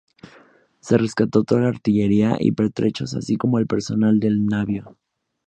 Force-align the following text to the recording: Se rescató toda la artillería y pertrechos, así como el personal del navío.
Se 0.79 0.97
rescató 0.97 1.43
toda 1.43 1.61
la 1.61 1.67
artillería 1.67 2.35
y 2.39 2.53
pertrechos, 2.53 3.13
así 3.13 3.35
como 3.35 3.59
el 3.59 3.67
personal 3.67 4.19
del 4.19 4.47
navío. 4.47 4.97